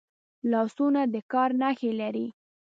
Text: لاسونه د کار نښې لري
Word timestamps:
لاسونه 0.51 1.01
د 1.13 1.15
کار 1.31 1.49
نښې 1.61 1.91
لري 2.01 2.27